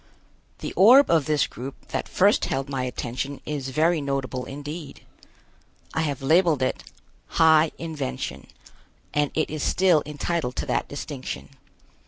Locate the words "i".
5.93-6.01